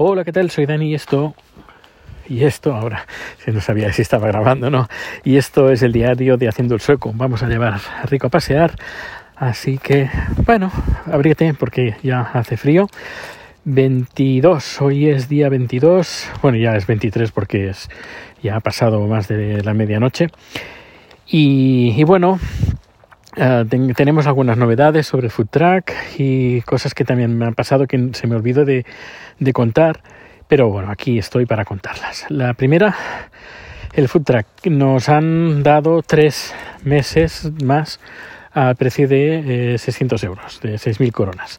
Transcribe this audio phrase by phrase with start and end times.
[0.00, 0.48] Hola, ¿qué tal?
[0.48, 1.34] Soy Dani y esto...
[2.28, 3.04] Y esto ahora,
[3.44, 4.86] si no sabía si estaba grabando no.
[5.24, 7.10] Y esto es el diario de Haciendo el Sueco.
[7.16, 8.76] Vamos a llevar a Rico a pasear.
[9.34, 10.08] Así que,
[10.46, 10.70] bueno,
[11.10, 12.86] abríete porque ya hace frío.
[13.64, 16.30] 22, hoy es día 22.
[16.42, 17.90] Bueno, ya es 23 porque es,
[18.40, 20.28] ya ha pasado más de la medianoche.
[21.26, 22.38] Y bueno,
[23.34, 27.86] Ten, tenemos algunas novedades sobre el food track y cosas que también me han pasado
[27.86, 28.84] que se me olvidó de,
[29.52, 30.00] contar,
[30.48, 32.26] pero bueno, aquí estoy para contarlas.
[32.30, 32.94] La primera,
[33.92, 34.46] el food track.
[34.66, 38.00] Nos han dado tres meses más
[38.52, 41.58] al precio de eh, 600 euros, de 6.000 coronas.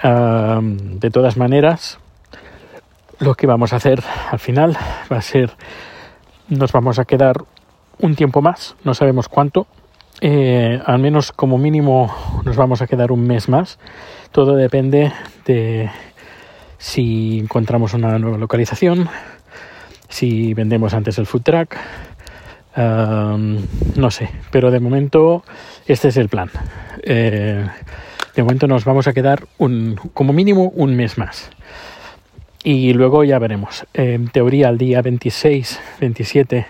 [0.00, 1.98] De todas maneras,
[3.18, 4.76] lo que vamos a hacer al final
[5.12, 5.50] va a ser,
[6.48, 7.44] nos vamos a quedar
[7.98, 9.66] un tiempo más, no sabemos cuánto,
[10.20, 12.14] eh, al menos como mínimo
[12.44, 13.78] nos vamos a quedar un mes más.
[14.32, 15.12] Todo depende
[15.46, 15.90] de
[16.78, 19.08] si encontramos una nueva localización,
[20.08, 21.76] si vendemos antes el food truck,
[22.76, 23.58] um,
[23.96, 25.44] no sé, pero de momento
[25.86, 26.50] este es el plan.
[27.02, 27.66] Eh,
[28.34, 31.50] de momento nos vamos a quedar un, como mínimo un mes más.
[32.64, 33.86] Y luego ya veremos.
[33.94, 36.66] En teoría, el día 26, 27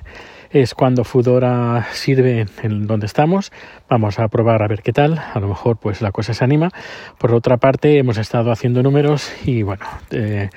[0.50, 3.52] es cuando Fudora sirve en donde estamos.
[3.88, 5.18] Vamos a probar a ver qué tal.
[5.18, 6.70] A lo mejor pues la cosa se anima.
[7.18, 10.50] Por otra parte, hemos estado haciendo números y bueno, eh,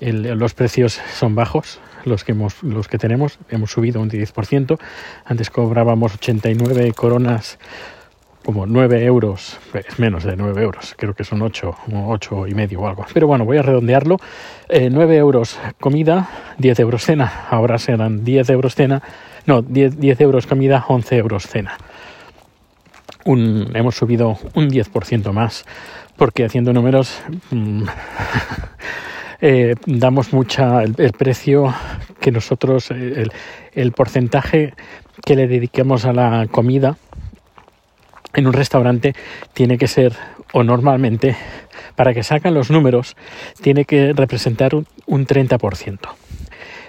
[0.00, 1.80] los precios son bajos.
[2.04, 4.78] Los que, hemos, los que tenemos hemos subido un 10%.
[5.24, 7.58] Antes cobrábamos 89 coronas
[8.48, 12.80] como 9 euros, es menos de 9 euros, creo que son 8, 8 y medio
[12.80, 13.04] o algo.
[13.12, 14.16] Pero bueno, voy a redondearlo.
[14.70, 17.44] Eh, 9 euros comida, 10 euros cena.
[17.50, 19.02] Ahora serán 10 euros cena,
[19.44, 21.76] no, 10, 10 euros comida, 11 euros cena.
[23.26, 25.66] Un, hemos subido un 10% más,
[26.16, 27.82] porque haciendo números mmm,
[29.42, 31.74] eh, damos mucha el, el, precio
[32.18, 33.30] que nosotros, el,
[33.74, 34.72] el porcentaje
[35.22, 36.96] que le dediquemos a la comida
[38.38, 39.14] en un restaurante
[39.52, 40.12] tiene que ser,
[40.52, 41.36] o normalmente,
[41.96, 43.16] para que sacan los números,
[43.60, 45.98] tiene que representar un, un 30%.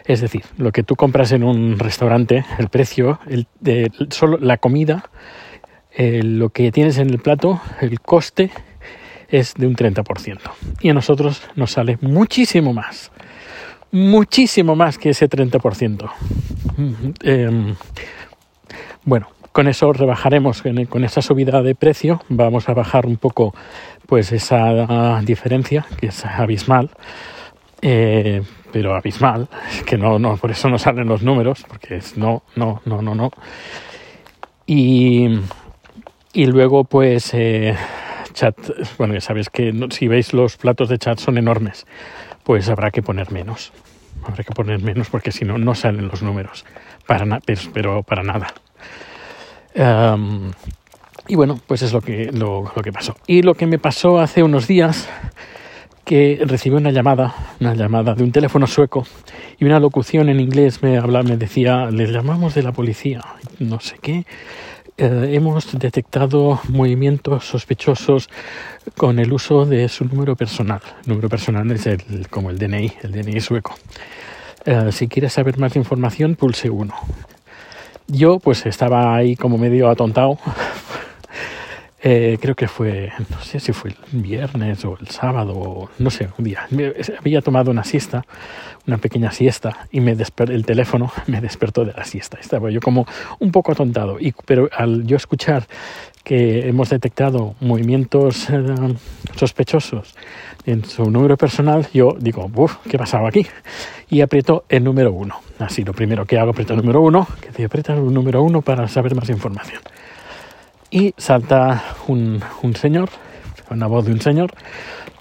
[0.06, 4.58] Es decir, lo que tú compras en un restaurante, el precio, el, de, solo la
[4.58, 5.10] comida,
[5.96, 8.52] eh, lo que tienes en el plato, el coste
[9.28, 10.40] es de un 30%.
[10.82, 13.12] Y a nosotros nos sale muchísimo más.
[13.92, 16.10] Muchísimo más que ese 30%.
[17.24, 17.76] Eh,
[19.04, 23.54] bueno, con eso rebajaremos con esa subida de precio vamos a bajar un poco
[24.06, 26.90] pues esa diferencia que es abismal.
[27.82, 29.50] Eh, pero abismal
[29.86, 33.16] que no, no por eso no salen los números porque es no no no no
[33.16, 33.32] no.
[34.66, 35.28] Y
[36.32, 37.76] y luego pues eh,
[38.32, 38.56] chat
[38.98, 41.86] bueno ya sabéis que si veis los platos de chat son enormes
[42.46, 43.74] pues habrá que poner menos.
[44.24, 46.64] Habrá que poner menos porque si no no salen los números.
[47.06, 48.54] Para pero, pero para nada
[49.76, 50.52] Um,
[51.28, 53.16] y bueno, pues es lo que, lo, que pasó.
[53.28, 55.08] Y lo que me pasó hace unos días,
[56.04, 59.06] que recibí una llamada, una llamada de un teléfono sueco
[59.60, 63.22] y una locución en inglés me hablaba, me decía, les llamamos de la policía,
[63.60, 64.26] no sé qué.
[64.98, 68.28] Eh, hemos detectado movimientos sospechosos
[68.98, 70.82] con el uso de su número personal.
[71.06, 73.76] Número personal es el, como el DNI, el DNI sueco.
[74.66, 76.94] Eh, si quieres saber más información, pulse 1
[78.10, 80.38] yo pues estaba ahí como medio atontado.
[82.02, 86.30] Eh, creo que fue, no sé si fue el viernes o el sábado, no sé,
[86.38, 86.66] un día.
[87.20, 88.24] Había tomado una siesta,
[88.88, 92.38] una pequeña siesta, y me el teléfono me despertó de la siesta.
[92.40, 93.06] Estaba yo como
[93.40, 94.18] un poco atontado.
[94.18, 95.68] Y, pero al yo escuchar
[96.30, 98.64] que hemos detectado movimientos eh,
[99.36, 100.14] sospechosos
[100.68, 103.48] en su número personal, yo digo, uff, ¿qué pasaba aquí?
[104.12, 105.42] Y aprieto el número uno.
[105.58, 108.62] Así, lo primero que hago, aprieto el número uno, que te aprieta el número uno
[108.62, 109.82] para saber más información.
[110.92, 113.10] Y salta un, un señor,
[113.72, 114.52] una voz de un señor,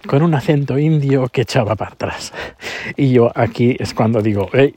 [0.07, 2.35] con un acento indio que echaba para atrás.
[2.99, 4.75] Y yo aquí es cuando digo, hey,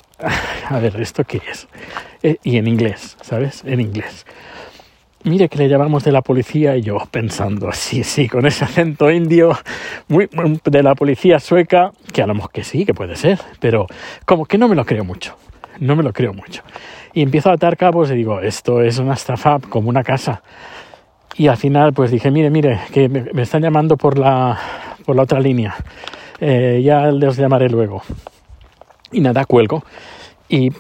[0.69, 1.67] a ver, ¿esto qué es?
[2.23, 3.63] Eh, y en inglés, ¿sabes?
[3.65, 4.25] En inglés
[5.23, 9.11] mire que le llamamos de la policía y yo pensando, sí, sí, con ese acento
[9.11, 9.57] indio
[10.07, 10.29] muy,
[10.63, 13.87] de la policía sueca, que a lo mejor que sí, que puede ser, pero
[14.25, 15.35] como que no me lo creo mucho,
[15.79, 16.63] no me lo creo mucho.
[17.13, 20.41] Y empiezo a atar cabos y digo, esto es una estafa como una casa.
[21.35, 24.57] Y al final pues dije, mire, mire, que me, están llamando por la,
[25.05, 25.75] por la otra línea,
[26.39, 28.01] eh, ya les llamaré luego.
[29.11, 29.83] Y nada, cuelgo.
[30.47, 30.71] Y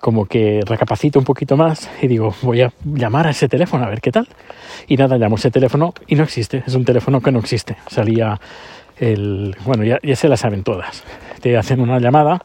[0.00, 3.88] como que recapacito un poquito más y digo, voy a llamar a ese teléfono a
[3.88, 4.28] ver qué tal.
[4.86, 7.76] Y nada, llamo ese teléfono y no existe, es un teléfono que no existe.
[7.88, 8.40] Salía
[8.98, 11.04] el, bueno, ya, ya se la saben todas.
[11.40, 12.44] Te hacen una llamada,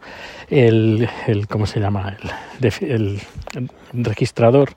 [0.50, 2.18] el, el ¿cómo se llama?
[2.62, 3.20] El,
[3.94, 4.72] el registrador,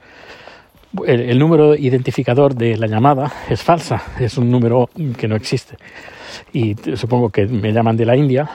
[1.06, 5.76] el, el, número identificador de la llamada es falsa, es un número que no existe.
[6.52, 8.48] Y supongo que me llaman de la India,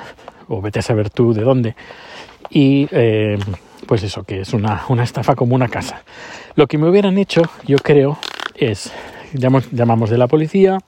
[0.47, 1.75] o vete a saber tú de dónde.
[2.49, 3.37] Y eh,
[3.85, 6.03] pues eso, que es una, una estafa como una casa.
[6.55, 8.17] Lo que me hubieran hecho, yo creo,
[8.55, 8.91] es,
[9.33, 10.79] llamamos, llamamos de la policía,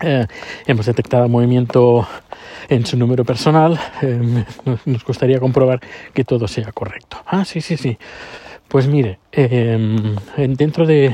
[0.00, 0.26] eh,
[0.66, 2.06] hemos detectado movimiento
[2.68, 4.44] en su número personal, eh,
[4.84, 5.80] nos, gustaría comprobar
[6.12, 7.18] que todo sea correcto.
[7.26, 7.96] Ah, sí, sí, sí.
[8.68, 11.12] Pues mire, eh, dentro de...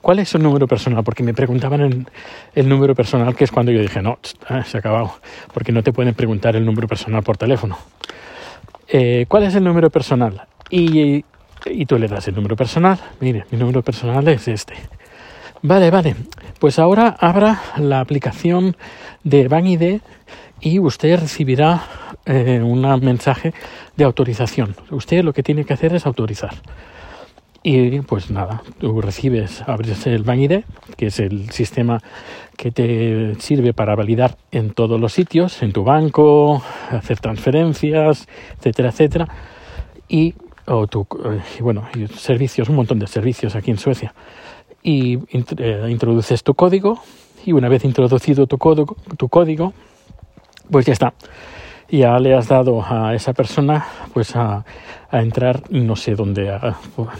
[0.00, 1.04] ¿Cuál es su número personal?
[1.04, 2.06] Porque me preguntaban el,
[2.52, 4.18] el número personal, que es cuando yo dije, no,
[4.48, 5.14] ah, se ha acabado,
[5.54, 7.78] porque no te pueden preguntar el número personal por teléfono.
[8.88, 10.46] Eh, ¿Cuál es el número personal?
[10.70, 11.24] Y,
[11.66, 12.98] y tú le das el número personal.
[13.20, 14.74] Mire, mi número personal es este.
[15.62, 16.14] Vale, vale.
[16.58, 18.76] Pues ahora abra la aplicación
[19.24, 20.00] de BankID
[20.60, 21.82] y usted recibirá
[22.24, 23.52] eh, un mensaje
[23.96, 24.74] de autorización.
[24.90, 26.54] Usted lo que tiene que hacer es autorizar.
[27.62, 30.64] Y pues nada, tú recibes, abres el BankID,
[30.96, 32.00] que es el sistema
[32.56, 38.28] que te sirve para validar en todos los sitios, en tu banco, hacer transferencias,
[38.58, 39.28] etcétera, etcétera.
[40.08, 40.34] Y,
[40.66, 44.14] o tu, eh, bueno, servicios, un montón de servicios aquí en Suecia.
[44.82, 45.18] Y
[45.58, 47.00] eh, introduces tu código
[47.44, 49.72] y una vez introducido tu código, tu código
[50.70, 51.14] pues ya está.
[51.90, 54.64] Ya le has dado a esa persona pues a,
[55.10, 56.58] a entrar no sé dónde,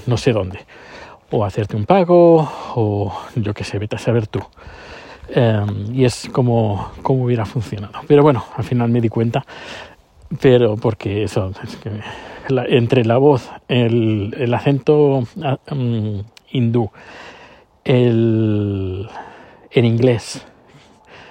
[0.07, 0.61] no sé dónde.
[1.31, 4.41] O hacerte un pago o yo qué sé, vete a saber tú.
[5.35, 8.01] Um, y es como, como hubiera funcionado.
[8.07, 9.45] Pero bueno, al final me di cuenta.
[10.41, 11.91] Pero porque eso, es que
[12.49, 15.25] la, entre la voz, el, el acento
[15.71, 16.91] um, hindú,
[17.85, 19.09] el,
[19.71, 20.47] en inglés,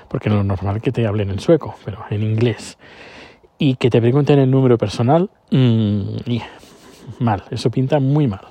[0.07, 2.79] porque no es normal que te hablen en sueco, pero en inglés,
[3.57, 6.18] y que te pregunten el número personal, mmm,
[7.19, 8.42] mal, eso pinta muy mal.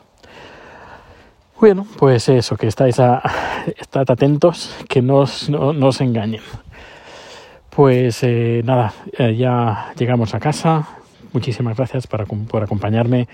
[1.58, 3.22] Bueno, pues eso, que estáis a,
[3.78, 6.42] estad atentos, que no os, no os engañen.
[7.76, 10.88] Pues eh, nada, eh, ya llegamos a casa.
[11.34, 13.28] Muchísimas gracias para, por acompañarme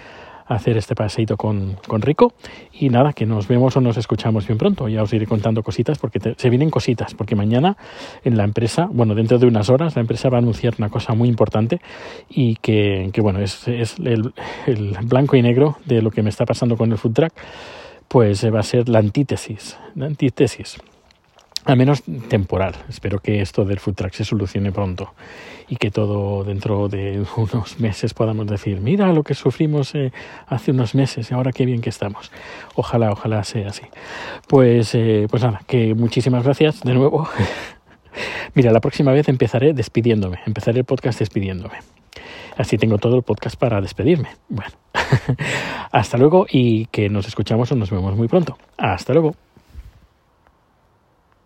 [0.54, 2.34] hacer este paseito con, con, Rico.
[2.72, 4.88] Y nada, que nos vemos o nos escuchamos bien pronto.
[4.88, 7.14] Ya os iré contando cositas porque te, se vienen cositas.
[7.14, 7.76] Porque mañana
[8.24, 11.14] en la empresa, bueno, dentro de unas horas, la empresa va a anunciar una cosa
[11.14, 11.80] muy importante
[12.28, 14.32] y que, que bueno, es, es el,
[14.66, 17.32] el, blanco y negro de lo que me está pasando con el food track.
[18.08, 19.78] Pues va a ser la antítesis.
[19.94, 20.78] La antítesis
[21.64, 22.74] al menos temporal.
[22.88, 25.12] Espero que esto del food track se solucione pronto
[25.68, 30.12] y que todo dentro de unos meses podamos decir, mira lo que sufrimos eh,
[30.46, 32.30] hace unos meses y ahora qué bien que estamos.
[32.74, 33.84] Ojalá, ojalá sea así.
[34.48, 37.28] Pues, eh, pues nada, que muchísimas gracias de nuevo.
[38.54, 41.78] mira, la próxima vez empezaré despidiéndome, empezaré el podcast despidiéndome.
[42.56, 44.28] Así tengo todo el podcast para despedirme.
[44.48, 44.72] Bueno,
[45.92, 48.58] hasta luego y que nos escuchamos o nos vemos muy pronto.
[48.76, 49.34] Hasta luego.